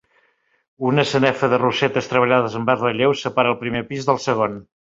[0.91, 4.61] Una sanefa de rosetes treballades en baix relleu separa el primer pis del segon.